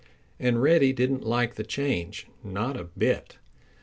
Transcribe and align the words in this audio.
And 0.39 0.59
Reddy 0.63 0.93
didn't 0.93 1.23
like 1.27 1.53
the 1.53 1.63
change,—not 1.63 2.75
a 2.75 2.85
bit. 2.85 3.37